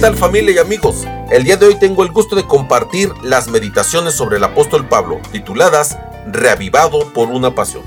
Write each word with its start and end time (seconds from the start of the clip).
Tal 0.00 0.16
familia 0.16 0.54
y 0.54 0.58
amigos? 0.58 1.06
El 1.30 1.44
día 1.44 1.56
de 1.56 1.66
hoy 1.66 1.78
tengo 1.78 2.02
el 2.02 2.12
gusto 2.12 2.36
de 2.36 2.46
compartir 2.46 3.10
las 3.22 3.48
meditaciones 3.48 4.14
sobre 4.14 4.36
el 4.36 4.44
apóstol 4.44 4.86
Pablo, 4.88 5.20
tituladas 5.32 5.96
Reavivado 6.26 7.12
por 7.14 7.28
una 7.28 7.54
pasión. 7.54 7.82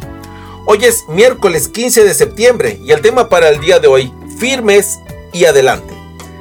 Hoy 0.65 0.85
es 0.85 1.05
miércoles 1.07 1.67
15 1.67 2.03
de 2.03 2.13
septiembre 2.13 2.79
y 2.83 2.91
el 2.91 3.01
tema 3.01 3.29
para 3.29 3.49
el 3.49 3.59
día 3.59 3.79
de 3.79 3.87
hoy, 3.87 4.11
firmes 4.39 4.99
y 5.33 5.45
adelante. 5.45 5.93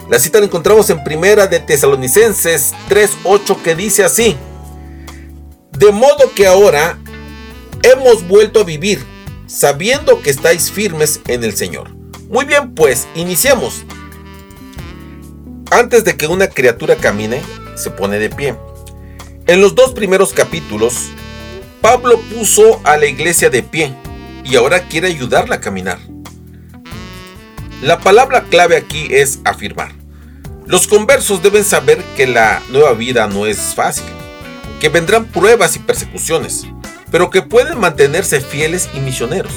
La 0.08 0.18
cita 0.18 0.38
la 0.38 0.46
encontramos 0.46 0.88
en 0.88 1.04
primera 1.04 1.46
de 1.46 1.60
Tesalonicenses 1.60 2.72
3.8 2.88 3.60
que 3.62 3.74
dice 3.74 4.04
así, 4.04 4.36
de 5.72 5.92
modo 5.92 6.32
que 6.34 6.46
ahora 6.46 6.98
hemos 7.82 8.26
vuelto 8.26 8.60
a 8.60 8.64
vivir, 8.64 9.04
sabiendo 9.46 10.22
que 10.22 10.30
estáis 10.30 10.70
firmes 10.70 11.20
en 11.26 11.44
el 11.44 11.54
Señor. 11.56 11.90
Muy 12.30 12.46
bien, 12.46 12.74
pues 12.74 13.06
iniciemos. 13.14 13.84
Antes 15.70 16.04
de 16.04 16.16
que 16.16 16.26
una 16.26 16.48
criatura 16.48 16.96
camine, 16.96 17.42
se 17.76 17.90
pone 17.90 18.18
de 18.18 18.30
pie. 18.30 18.56
En 19.46 19.60
los 19.60 19.74
dos 19.74 19.92
primeros 19.92 20.32
capítulos, 20.32 21.10
Pablo 21.80 22.18
puso 22.34 22.80
a 22.84 22.96
la 22.96 23.06
iglesia 23.06 23.50
de 23.50 23.62
pie 23.62 23.94
y 24.44 24.56
ahora 24.56 24.88
quiere 24.88 25.08
ayudarla 25.08 25.56
a 25.56 25.60
caminar. 25.60 25.98
La 27.82 28.00
palabra 28.00 28.44
clave 28.50 28.76
aquí 28.76 29.08
es 29.10 29.40
afirmar. 29.44 29.92
Los 30.66 30.86
conversos 30.86 31.42
deben 31.42 31.64
saber 31.64 32.02
que 32.16 32.26
la 32.26 32.60
nueva 32.70 32.92
vida 32.94 33.26
no 33.26 33.46
es 33.46 33.74
fácil, 33.74 34.04
que 34.80 34.88
vendrán 34.88 35.26
pruebas 35.26 35.76
y 35.76 35.78
persecuciones, 35.78 36.66
pero 37.10 37.30
que 37.30 37.42
pueden 37.42 37.78
mantenerse 37.78 38.40
fieles 38.40 38.88
y 38.94 39.00
misioneros. 39.00 39.52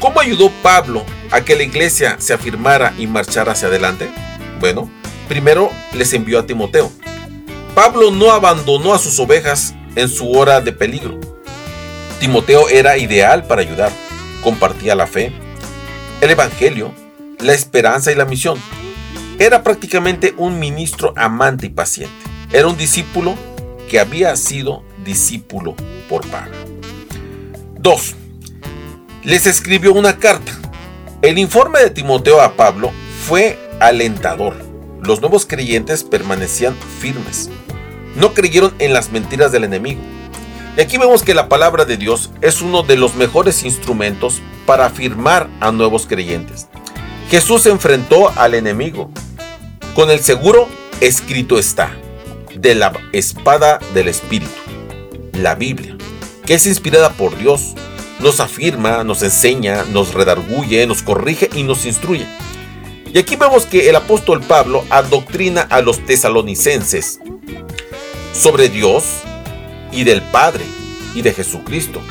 ¿Cómo 0.00 0.20
ayudó 0.20 0.50
Pablo 0.62 1.04
a 1.30 1.40
que 1.40 1.56
la 1.56 1.62
iglesia 1.62 2.16
se 2.18 2.34
afirmara 2.34 2.92
y 2.98 3.06
marchara 3.06 3.52
hacia 3.52 3.68
adelante? 3.68 4.10
Bueno, 4.60 4.90
primero 5.26 5.70
les 5.92 6.12
envió 6.12 6.38
a 6.38 6.46
Timoteo. 6.46 6.90
Pablo 7.74 8.10
no 8.10 8.30
abandonó 8.30 8.94
a 8.94 8.98
sus 8.98 9.18
ovejas 9.18 9.74
en 9.96 10.08
su 10.08 10.32
hora 10.32 10.60
de 10.60 10.72
peligro. 10.72 11.20
Timoteo 12.20 12.68
era 12.68 12.96
ideal 12.96 13.46
para 13.46 13.60
ayudar. 13.60 13.92
Compartía 14.42 14.94
la 14.94 15.06
fe, 15.06 15.32
el 16.20 16.30
Evangelio, 16.30 16.92
la 17.40 17.52
esperanza 17.52 18.12
y 18.12 18.14
la 18.14 18.24
misión. 18.24 18.58
Era 19.38 19.62
prácticamente 19.62 20.34
un 20.38 20.58
ministro 20.58 21.12
amante 21.16 21.66
y 21.66 21.70
paciente. 21.70 22.14
Era 22.52 22.68
un 22.68 22.76
discípulo 22.76 23.34
que 23.90 24.00
había 24.00 24.34
sido 24.36 24.82
discípulo 25.04 25.74
por 26.08 26.26
Pablo. 26.28 26.56
2. 27.78 28.14
Les 29.24 29.46
escribió 29.46 29.92
una 29.92 30.18
carta. 30.18 30.52
El 31.22 31.38
informe 31.38 31.80
de 31.80 31.90
Timoteo 31.90 32.40
a 32.40 32.54
Pablo 32.56 32.90
fue 33.26 33.58
alentador 33.80 34.65
los 35.02 35.20
nuevos 35.20 35.46
creyentes 35.46 36.04
permanecían 36.04 36.76
firmes. 37.00 37.50
No 38.16 38.34
creyeron 38.34 38.74
en 38.78 38.92
las 38.92 39.10
mentiras 39.10 39.52
del 39.52 39.64
enemigo. 39.64 40.00
Y 40.76 40.80
aquí 40.80 40.98
vemos 40.98 41.22
que 41.22 41.34
la 41.34 41.48
palabra 41.48 41.84
de 41.84 41.96
Dios 41.96 42.30
es 42.42 42.60
uno 42.60 42.82
de 42.82 42.96
los 42.96 43.14
mejores 43.14 43.64
instrumentos 43.64 44.40
para 44.66 44.86
afirmar 44.86 45.48
a 45.60 45.72
nuevos 45.72 46.06
creyentes. 46.06 46.68
Jesús 47.30 47.62
se 47.62 47.70
enfrentó 47.70 48.32
al 48.36 48.54
enemigo 48.54 49.10
con 49.94 50.10
el 50.10 50.20
seguro 50.20 50.68
escrito 51.00 51.58
está 51.58 51.90
de 52.54 52.74
la 52.74 52.92
espada 53.12 53.78
del 53.94 54.08
Espíritu, 54.08 54.52
la 55.32 55.54
Biblia, 55.54 55.96
que 56.44 56.54
es 56.54 56.66
inspirada 56.66 57.10
por 57.10 57.36
Dios, 57.36 57.74
nos 58.20 58.40
afirma, 58.40 59.04
nos 59.04 59.22
enseña, 59.22 59.84
nos 59.84 60.14
redarguye, 60.14 60.86
nos 60.86 61.02
corrige 61.02 61.50
y 61.54 61.62
nos 61.64 61.84
instruye. 61.84 62.26
Y 63.16 63.18
aquí 63.18 63.34
vemos 63.34 63.64
que 63.64 63.88
el 63.88 63.96
apóstol 63.96 64.42
Pablo 64.42 64.84
adoctrina 64.90 65.62
a 65.62 65.80
los 65.80 66.04
tesalonicenses 66.04 67.18
sobre 68.34 68.68
Dios 68.68 69.04
y 69.90 70.04
del 70.04 70.20
Padre 70.20 70.66
y 71.14 71.22
de 71.22 71.32
Jesucristo 71.32 72.02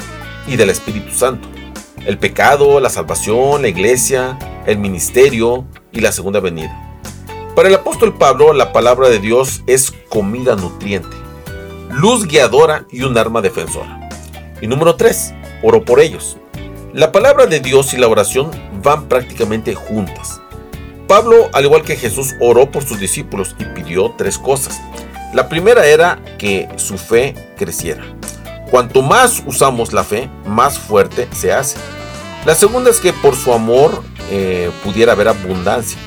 y 0.48 0.56
del 0.56 0.72
Espíritu 0.72 1.12
Santo. 1.16 1.48
El 2.08 2.18
pecado, 2.18 2.80
la 2.80 2.90
salvación, 2.90 3.62
la 3.62 3.68
iglesia, 3.68 4.40
el 4.66 4.80
ministerio 4.80 5.68
y 5.92 6.02
la 6.02 6.12
segunda 6.12 6.40
venida. 6.40 6.76
Para 7.56 7.70
el 7.70 7.76
apóstol 7.76 8.18
Pablo, 8.18 8.52
la 8.54 8.74
palabra 8.74 9.08
de 9.08 9.20
Dios 9.20 9.62
es 9.68 9.94
comida 10.10 10.56
nutriente, 10.56 11.16
luz 11.92 12.26
guiadora 12.26 12.88
y 12.90 13.04
un 13.04 13.16
arma 13.16 13.44
defensora. 13.44 14.10
Y 14.60 14.66
número 14.66 14.96
3, 14.96 15.36
oro 15.62 15.86
por 15.86 16.00
ellos. 16.00 16.38
La 16.94 17.12
palabra 17.12 17.46
de 17.46 17.60
Dios 17.60 17.94
y 17.94 17.98
la 17.98 18.08
oración 18.08 18.50
van 18.82 19.08
prácticamente 19.08 19.76
juntas. 19.76 20.42
Pablo, 21.08 21.50
al 21.54 21.66
igual 21.66 21.84
que 21.84 21.96
Jesús, 21.96 22.34
oró 22.40 22.72
por 22.72 22.84
sus 22.84 23.00
discípulos 23.00 23.56
y 23.60 23.66
pidió 23.66 24.14
tres 24.18 24.38
cosas. 24.38 24.82
La 25.34 25.50
primera 25.50 25.86
era 25.86 26.20
que 26.38 26.68
su 26.78 26.98
fe 26.98 27.34
creciera. 27.58 28.04
Cuanto 28.72 29.02
más 29.02 29.44
usamos 29.46 29.94
la 29.94 30.04
fe, 30.04 30.30
más 30.46 30.80
fuerte 30.80 31.28
se 31.32 31.54
hace. 31.54 31.78
La 32.46 32.56
segunda 32.56 32.90
es 32.90 33.00
que 33.00 33.14
por 33.14 33.36
su 33.36 33.54
amor 33.54 34.04
eh, 34.32 34.72
pudiera 34.84 35.14
haber 35.14 35.28
abundancia. 35.28 35.98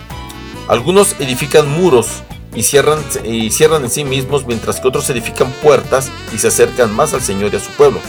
Algunos 0.68 1.14
edifican 1.20 1.68
muros 1.68 2.22
y 2.54 2.62
cierran, 2.62 2.98
y 3.24 3.50
cierran 3.50 3.84
en 3.84 3.90
sí 3.90 4.04
mismos, 4.04 4.46
mientras 4.46 4.80
que 4.80 4.88
otros 4.88 5.08
edifican 5.10 5.50
puertas 5.62 6.10
y 6.34 6.38
se 6.38 6.48
acercan 6.48 6.94
más 6.94 7.14
al 7.14 7.22
Señor 7.22 7.52
y 7.52 7.56
a 7.56 7.60
su 7.60 7.70
pueblo. 7.72 8.00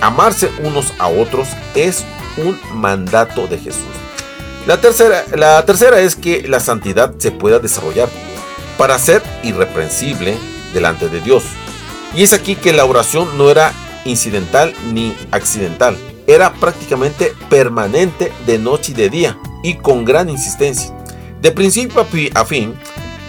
Amarse 0.00 0.50
unos 0.64 0.92
a 0.98 1.08
otros 1.08 1.48
es 1.74 2.04
un 2.36 2.58
mandato 2.74 3.46
de 3.46 3.58
Jesús. 3.58 4.07
La 4.68 4.78
tercera, 4.82 5.24
la 5.34 5.64
tercera 5.64 5.98
es 6.00 6.14
que 6.14 6.46
la 6.46 6.60
santidad 6.60 7.14
se 7.16 7.30
pueda 7.30 7.58
desarrollar 7.58 8.10
para 8.76 8.98
ser 8.98 9.22
irreprensible 9.42 10.36
delante 10.74 11.08
de 11.08 11.22
Dios. 11.22 11.42
Y 12.14 12.22
es 12.22 12.34
aquí 12.34 12.54
que 12.54 12.74
la 12.74 12.84
oración 12.84 13.38
no 13.38 13.48
era 13.48 13.72
incidental 14.04 14.74
ni 14.92 15.16
accidental, 15.30 15.96
era 16.26 16.52
prácticamente 16.52 17.32
permanente 17.48 18.30
de 18.44 18.58
noche 18.58 18.92
y 18.92 18.94
de 18.94 19.08
día 19.08 19.38
y 19.62 19.76
con 19.76 20.04
gran 20.04 20.28
insistencia. 20.28 20.94
De 21.40 21.50
principio 21.50 22.06
a 22.34 22.44
fin, 22.44 22.74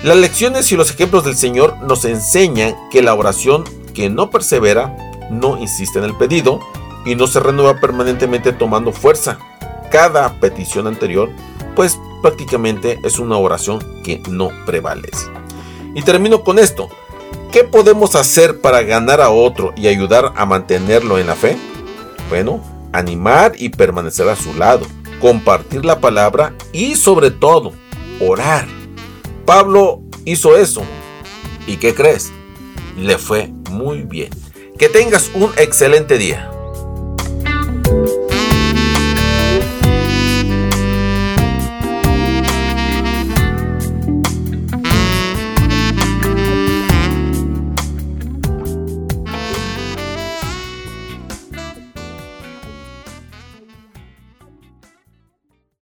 las 0.04 0.18
lecciones 0.18 0.70
y 0.74 0.76
los 0.76 0.92
ejemplos 0.92 1.24
del 1.24 1.38
Señor 1.38 1.78
nos 1.84 2.04
enseñan 2.04 2.76
que 2.92 3.02
la 3.02 3.14
oración 3.14 3.64
que 3.94 4.10
no 4.10 4.30
persevera 4.30 4.94
no 5.32 5.58
insiste 5.58 6.00
en 6.00 6.04
el 6.04 6.18
pedido 6.18 6.60
y 7.06 7.16
no 7.16 7.28
se 7.28 7.40
renueva 7.40 7.80
permanentemente 7.80 8.52
tomando 8.52 8.92
fuerza 8.92 9.40
cada 9.90 10.40
petición 10.40 10.88
anterior, 10.88 11.30
pues 11.76 12.00
prácticamente 12.22 13.00
es 13.04 13.20
una 13.20 13.38
oración 13.38 13.80
que 14.04 14.22
no 14.30 14.50
prevalece. 14.66 15.28
Y 15.96 16.02
termino 16.02 16.44
con 16.44 16.60
esto. 16.60 16.90
¿Qué 17.52 17.64
podemos 17.64 18.16
hacer 18.16 18.62
para 18.62 18.84
ganar 18.84 19.22
a 19.22 19.32
otro 19.32 19.74
y 19.76 19.88
ayudar 19.88 20.34
a 20.36 20.46
mantenerlo 20.46 21.18
en 21.18 21.28
la 21.28 21.36
fe? 21.36 21.58
Bueno, 22.30 22.62
animar 22.94 23.54
y 23.58 23.70
permanecer 23.70 24.30
a 24.30 24.36
su 24.36 24.54
lado, 24.54 24.86
compartir 25.20 25.84
la 25.86 26.00
palabra 26.00 26.54
y 26.72 26.96
sobre 26.96 27.32
todo, 27.32 27.74
orar. 28.20 28.68
Pablo 29.46 30.02
hizo 30.26 30.58
eso. 30.58 30.84
¿Y 31.66 31.78
qué 31.78 31.96
crees? 31.96 32.32
Le 32.98 33.18
fue 33.18 33.48
muy 33.72 34.04
bien. 34.04 34.30
Que 34.78 34.90
tengas 34.90 35.32
un 35.34 35.52
excelente 35.58 36.18
día. 36.18 36.52